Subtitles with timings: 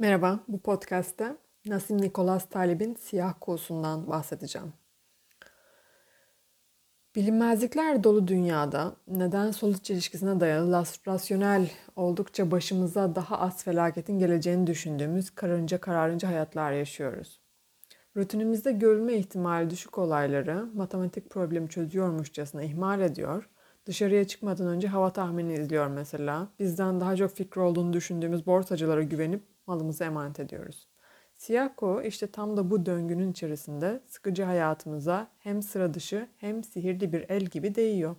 [0.00, 4.72] Merhaba, bu podcast'te Nasim Nikolas Taleb'in Siyah Kuğusundan bahsedeceğim.
[7.16, 15.30] Bilinmezlikler dolu dünyada neden sonuç ilişkisine dayalı rasyonel oldukça başımıza daha az felaketin geleceğini düşündüğümüz
[15.30, 17.40] karınca kararınca hayatlar yaşıyoruz.
[18.16, 23.48] Rutinimizde görülme ihtimali düşük olayları matematik problemi çözüyormuşçasına ihmal ediyor,
[23.86, 29.57] dışarıya çıkmadan önce hava tahmini izliyor mesela, bizden daha çok fikri olduğunu düşündüğümüz borsacılara güvenip
[29.68, 30.86] malımızı emanet ediyoruz.
[31.36, 37.12] Siyah koğu işte tam da bu döngünün içerisinde sıkıcı hayatımıza hem sıra dışı hem sihirli
[37.12, 38.16] bir el gibi değiyor.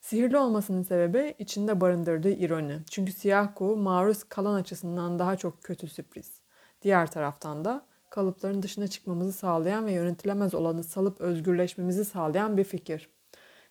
[0.00, 2.78] Sihirli olmasının sebebi içinde barındırdığı ironi.
[2.90, 6.40] Çünkü siyah kuğu maruz kalan açısından daha çok kötü sürpriz.
[6.82, 13.08] Diğer taraftan da kalıpların dışına çıkmamızı sağlayan ve yönetilemez olanı salıp özgürleşmemizi sağlayan bir fikir.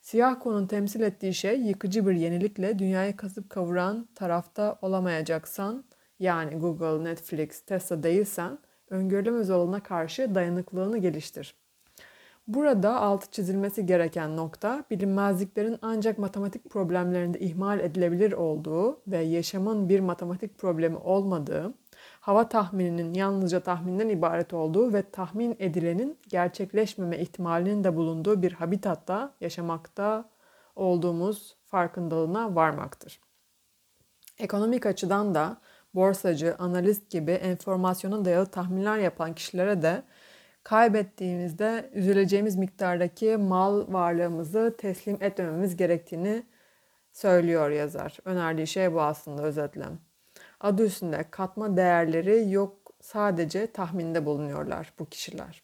[0.01, 5.83] Siyah kuğunun temsil ettiği şey yıkıcı bir yenilikle dünyayı kasıp kavuran tarafta olamayacaksan
[6.19, 8.59] yani Google, Netflix, Tesla değilsen
[8.89, 11.55] öngörülemez olana karşı dayanıklılığını geliştir.
[12.47, 19.99] Burada altı çizilmesi gereken nokta bilinmezliklerin ancak matematik problemlerinde ihmal edilebilir olduğu ve yaşamın bir
[19.99, 21.73] matematik problemi olmadığı,
[22.19, 29.33] hava tahmininin yalnızca tahminden ibaret olduğu ve tahmin edilenin gerçekleşmeme ihtimalinin de bulunduğu bir habitatta
[29.41, 30.29] yaşamakta
[30.75, 33.21] olduğumuz farkındalığına varmaktır.
[34.39, 35.57] Ekonomik açıdan da
[35.95, 40.03] borsacı, analist gibi enformasyona dayalı tahminler yapan kişilere de
[40.63, 46.43] kaybettiğimizde üzüleceğimiz miktardaki mal varlığımızı teslim etmememiz gerektiğini
[47.13, 48.17] söylüyor yazar.
[48.25, 49.85] Önerdiği şey bu aslında özetle.
[50.59, 55.63] Adı üstünde katma değerleri yok sadece tahminde bulunuyorlar bu kişiler.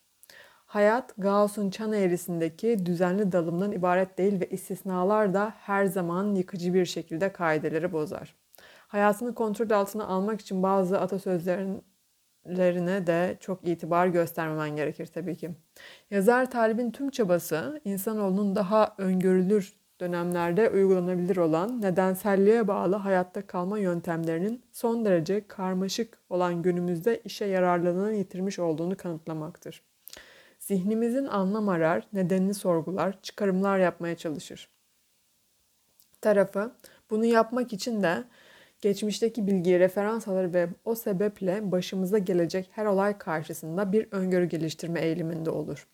[0.65, 6.85] Hayat Gauss'un çan eğrisindeki düzenli dalımdan ibaret değil ve istisnalar da her zaman yıkıcı bir
[6.85, 8.35] şekilde kaideleri bozar
[8.87, 15.51] hayatını kontrol altına almak için bazı atasözlerine de çok itibar göstermemen gerekir tabii ki.
[16.11, 24.63] Yazar Talib'in tüm çabası insanoğlunun daha öngörülür dönemlerde uygulanabilir olan nedenselliğe bağlı hayatta kalma yöntemlerinin
[24.71, 29.83] son derece karmaşık olan günümüzde işe yararlılığını yitirmiş olduğunu kanıtlamaktır.
[30.59, 34.69] Zihnimizin anlam arar, nedenini sorgular, çıkarımlar yapmaya çalışır.
[36.21, 36.71] Tarafı
[37.09, 38.23] bunu yapmak için de
[38.81, 45.01] geçmişteki bilgiyi referans alır ve o sebeple başımıza gelecek her olay karşısında bir öngörü geliştirme
[45.01, 45.87] eğiliminde olur.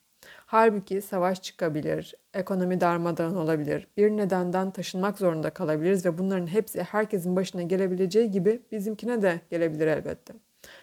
[0.45, 7.35] Halbuki savaş çıkabilir, ekonomi darmadağın olabilir, bir nedenden taşınmak zorunda kalabiliriz ve bunların hepsi herkesin
[7.35, 10.33] başına gelebileceği gibi bizimkine de gelebilir elbette.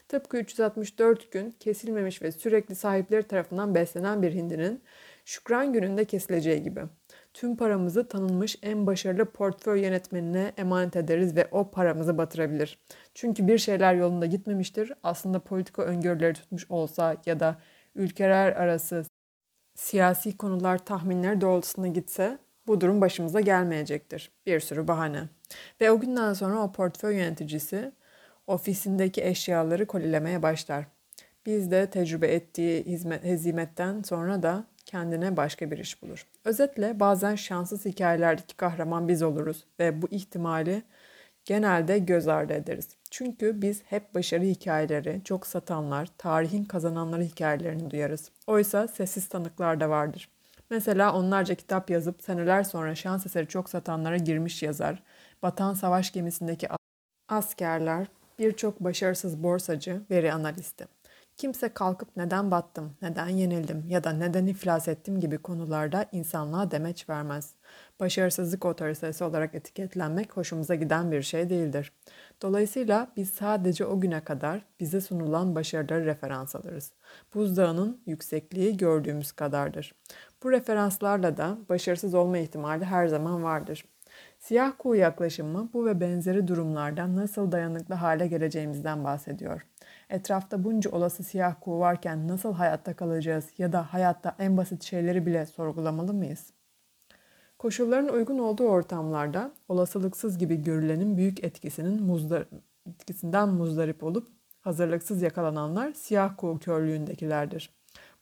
[0.09, 4.83] Tıpkı 364 gün kesilmemiş ve sürekli sahipleri tarafından beslenen bir hindinin
[5.25, 6.81] şükran gününde kesileceği gibi
[7.35, 12.79] tüm paramızı tanınmış en başarılı portföy yönetmenine emanet ederiz ve o paramızı batırabilir.
[13.15, 14.93] Çünkü bir şeyler yolunda gitmemiştir.
[15.03, 17.57] Aslında politika öngörüleri tutmuş olsa ya da
[17.95, 19.05] ülkeler arası
[19.75, 24.31] siyasi konular tahminler doğrultusunda gitse bu durum başımıza gelmeyecektir.
[24.47, 25.29] Bir sürü bahane.
[25.81, 27.93] Ve o günden sonra o portföy yöneticisi
[28.47, 30.87] ofisindeki eşyaları kolilemeye başlar.
[31.47, 36.27] Biz de tecrübe ettiği hizmet, hezimetten sonra da kendine başka bir iş bulur.
[36.45, 40.83] Özetle bazen şanssız hikayelerdeki kahraman biz oluruz ve bu ihtimali
[41.45, 42.89] genelde göz ardı ederiz.
[43.11, 48.31] Çünkü biz hep başarı hikayeleri, çok satanlar, tarihin kazananları hikayelerini duyarız.
[48.47, 50.29] Oysa sessiz tanıklar da vardır.
[50.71, 55.03] Mesela onlarca kitap yazıp seneler sonra şans eseri çok satanlara girmiş yazar,
[55.43, 56.69] batan savaş gemisindeki
[57.29, 58.07] askerler,
[58.39, 60.98] birçok başarısız borsacı, veri analisti.
[61.39, 67.09] Kimse kalkıp neden battım, neden yenildim ya da neden iflas ettim gibi konularda insanlığa demeç
[67.09, 67.55] vermez.
[68.01, 71.93] Başarısızlık otoritesi olarak etiketlenmek hoşumuza giden bir şey değildir.
[72.43, 76.93] Dolayısıyla biz sadece o güne kadar bize sunulan başarıları referans alırız.
[77.35, 79.95] Buzdağının yüksekliği gördüğümüz kadardır.
[80.43, 83.85] Bu referanslarla da başarısız olma ihtimali her zaman vardır.
[84.39, 89.63] Siyah kuğu yaklaşımı bu ve benzeri durumlardan nasıl dayanıklı hale geleceğimizden bahsediyor.
[90.11, 95.27] Etrafta bunca olası siyah kuğu varken nasıl hayatta kalacağız ya da hayatta en basit şeyleri
[95.27, 96.53] bile sorgulamalı mıyız?
[97.59, 102.45] Koşulların uygun olduğu ortamlarda olasılıksız gibi görülenin büyük etkisinin muzdar
[102.89, 104.29] etkisinden muzdarip olup
[104.61, 107.71] hazırlıksız yakalananlar siyah kuğu körlüğündekilerdir.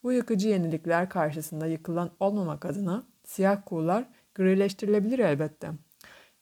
[0.03, 4.05] Bu yıkıcı yenilikler karşısında yıkılan olmamak adına siyah kuğular
[4.35, 5.71] grileştirilebilir elbette.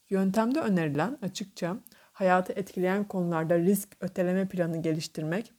[0.09, 1.77] Yöntemde önerilen açıkça
[2.15, 5.53] hayatı etkileyen konularda risk öteleme planı geliştirmek,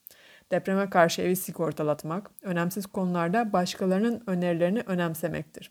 [0.50, 5.70] depreme karşı evi sigortalatmak, önemsiz konularda başkalarının önerilerini önemsemektir.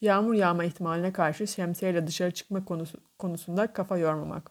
[0.00, 4.50] Yağmur yağma ihtimaline karşı şemsiyeyle dışarı çıkma konusu, konusunda kafa yormamak.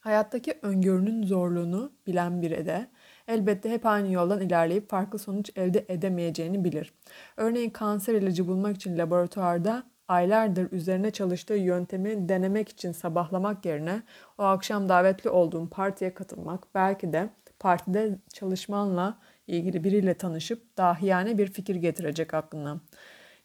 [0.00, 2.90] Hayattaki öngörünün zorluğunu bilen biri de
[3.28, 6.94] elbette hep aynı yoldan ilerleyip farklı sonuç elde edemeyeceğini bilir.
[7.36, 14.02] Örneğin kanser ilacı bulmak için laboratuvarda aylardır üzerine çalıştığı yöntemi denemek için sabahlamak yerine
[14.38, 17.28] o akşam davetli olduğun partiye katılmak, belki de
[17.58, 22.80] partide çalışmanla ilgili biriyle tanışıp dahiyane bir fikir getirecek aklına.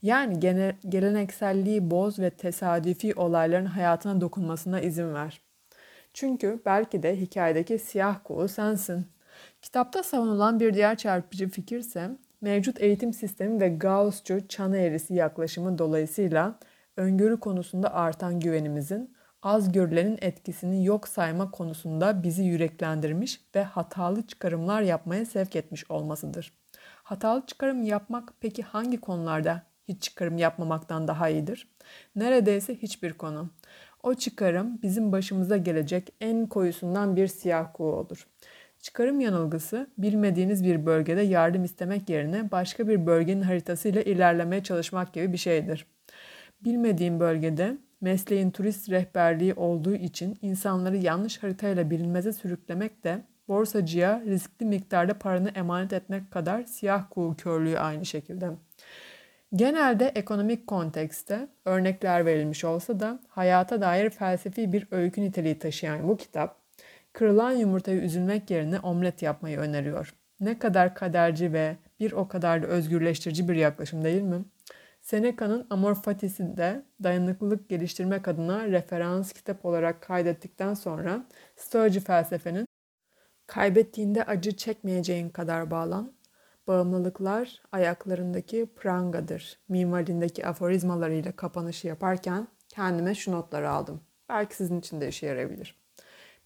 [0.01, 5.41] Yani gene, gelenekselliği boz ve tesadüfi olayların hayatına dokunmasına izin ver.
[6.13, 9.07] Çünkü belki de hikayedeki siyah kuğu sensin.
[9.61, 12.09] Kitapta savunulan bir diğer çarpıcı fikirse
[12.41, 16.59] mevcut eğitim sistemi ve Gaussçu çan eğrisi yaklaşımı dolayısıyla
[16.97, 24.81] öngörü konusunda artan güvenimizin az görülenin etkisini yok sayma konusunda bizi yüreklendirmiş ve hatalı çıkarımlar
[24.81, 26.53] yapmaya sevk etmiş olmasıdır.
[27.03, 31.67] Hatalı çıkarım yapmak peki hangi konularda hiç çıkarım yapmamaktan daha iyidir?
[32.15, 33.49] Neredeyse hiçbir konu.
[34.03, 38.27] O çıkarım bizim başımıza gelecek en koyusundan bir siyah kuğu olur.
[38.81, 45.33] Çıkarım yanılgısı bilmediğiniz bir bölgede yardım istemek yerine başka bir bölgenin haritasıyla ilerlemeye çalışmak gibi
[45.33, 45.85] bir şeydir.
[46.61, 54.65] Bilmediğim bölgede mesleğin turist rehberliği olduğu için insanları yanlış haritayla bilinmeze sürüklemek de borsacıya riskli
[54.65, 58.49] miktarda paranı emanet etmek kadar siyah kuğu körlüğü aynı şekilde.
[59.55, 66.17] Genelde ekonomik kontekste örnekler verilmiş olsa da hayata dair felsefi bir öykü niteliği taşıyan bu
[66.17, 66.59] kitap,
[67.13, 70.13] kırılan yumurtayı üzülmek yerine omlet yapmayı öneriyor.
[70.39, 74.45] Ne kadar kaderci ve bir o kadar da özgürleştirici bir yaklaşım değil mi?
[75.01, 81.25] Seneca'nın Amor Fatis'i de dayanıklılık geliştirmek adına referans kitap olarak kaydettikten sonra
[81.55, 82.65] Stoacı felsefenin
[83.47, 86.13] kaybettiğinde acı çekmeyeceğin kadar bağlan,
[86.67, 89.59] bağımlılıklar ayaklarındaki prangadır.
[89.69, 94.01] Minvalindeki aforizmalarıyla kapanışı yaparken kendime şu notları aldım.
[94.29, 95.78] Belki sizin için de işe yarayabilir.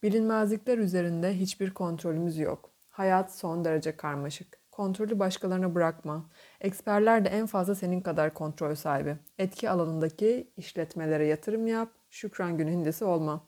[0.03, 2.69] Bilinmezlikler üzerinde hiçbir kontrolümüz yok.
[2.89, 4.57] Hayat son derece karmaşık.
[4.71, 6.29] Kontrolü başkalarına bırakma.
[6.61, 9.17] Eksperler de en fazla senin kadar kontrol sahibi.
[9.37, 11.89] Etki alanındaki işletmelere yatırım yap.
[12.09, 13.47] Şükran günü hindisi olma.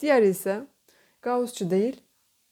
[0.00, 0.66] Diğer ise
[1.22, 2.02] Gaussçu değil,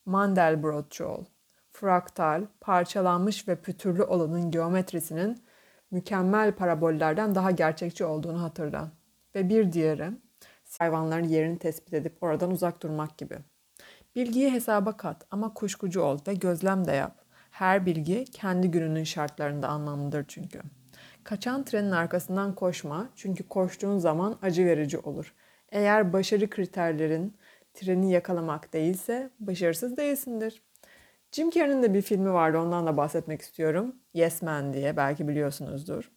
[0.05, 1.25] Mandelbrotçu ol.
[1.71, 5.43] Fraktal, parçalanmış ve pütürlü olanın geometrisinin
[5.91, 8.91] mükemmel parabollerden daha gerçekçi olduğunu hatırla.
[9.35, 10.11] Ve bir diğeri,
[10.79, 13.37] hayvanların yerini tespit edip oradan uzak durmak gibi.
[14.15, 17.21] Bilgiyi hesaba kat ama kuşkucu ol ve gözlem de yap.
[17.51, 20.61] Her bilgi kendi gününün şartlarında anlamlıdır çünkü.
[21.23, 25.33] Kaçan trenin arkasından koşma çünkü koştuğun zaman acı verici olur.
[25.69, 27.37] Eğer başarı kriterlerin
[27.73, 30.61] treni yakalamak değilse başarısız değilsindir.
[31.31, 33.95] Jim Carrey'nin de bir filmi vardı ondan da bahsetmek istiyorum.
[34.13, 36.11] Yes Man diye belki biliyorsunuzdur.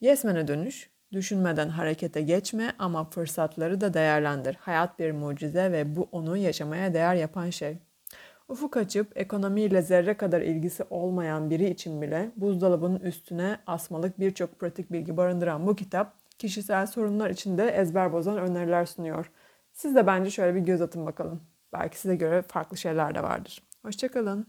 [0.00, 4.56] Yes Man'e dönüş, düşünmeden harekete geçme ama fırsatları da değerlendir.
[4.60, 7.78] Hayat bir mucize ve bu onu yaşamaya değer yapan şey.
[8.48, 14.92] Ufuk açıp ekonomiyle zerre kadar ilgisi olmayan biri için bile buzdolabının üstüne asmalık birçok pratik
[14.92, 19.30] bilgi barındıran bu kitap kişisel sorunlar için de ezber bozan öneriler sunuyor.
[19.72, 21.42] Siz de bence şöyle bir göz atın bakalım.
[21.72, 23.62] Belki size göre farklı şeyler de vardır.
[23.82, 24.46] Hoşçakalın.